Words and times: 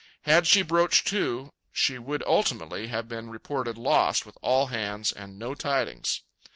Had 0.23 0.47
she 0.47 0.63
broached 0.63 1.05
to, 1.09 1.53
she 1.71 1.99
would 1.99 2.23
ultimately 2.25 2.87
have 2.87 3.07
been 3.07 3.29
reported 3.29 3.77
lost 3.77 4.25
with 4.25 4.35
all 4.41 4.65
hands 4.73 5.11
and 5.11 5.37
no 5.37 5.53
tidings. 5.53 6.21